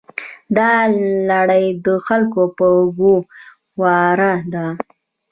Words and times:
دا 0.57 0.71
لړۍ 1.29 1.65
د 1.85 1.87
خلکو 2.05 2.43
په 2.57 2.65
اوږو 2.77 3.15
ولاړه 3.79 4.33
ده. 4.53 4.65